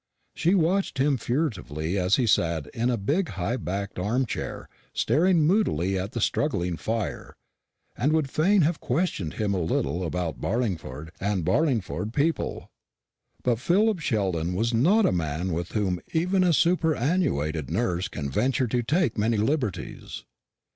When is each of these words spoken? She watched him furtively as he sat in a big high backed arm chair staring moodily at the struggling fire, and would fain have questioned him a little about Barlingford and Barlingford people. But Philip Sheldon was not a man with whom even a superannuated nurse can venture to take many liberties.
She 0.33 0.55
watched 0.55 0.97
him 0.97 1.15
furtively 1.17 1.95
as 1.95 2.15
he 2.15 2.25
sat 2.25 2.65
in 2.73 2.89
a 2.89 2.97
big 2.97 3.29
high 3.37 3.55
backed 3.55 3.99
arm 3.99 4.25
chair 4.25 4.67
staring 4.95 5.45
moodily 5.45 5.95
at 5.95 6.13
the 6.13 6.21
struggling 6.21 6.75
fire, 6.75 7.35
and 7.95 8.11
would 8.11 8.27
fain 8.27 8.61
have 8.61 8.79
questioned 8.79 9.35
him 9.35 9.53
a 9.53 9.61
little 9.61 10.03
about 10.03 10.41
Barlingford 10.41 11.11
and 11.19 11.45
Barlingford 11.45 12.13
people. 12.15 12.71
But 13.43 13.59
Philip 13.59 13.99
Sheldon 13.99 14.55
was 14.55 14.73
not 14.73 15.05
a 15.05 15.11
man 15.11 15.53
with 15.53 15.73
whom 15.73 15.99
even 16.13 16.43
a 16.43 16.51
superannuated 16.51 17.69
nurse 17.69 18.07
can 18.07 18.27
venture 18.27 18.65
to 18.65 18.81
take 18.81 19.19
many 19.19 19.37
liberties. 19.37 20.23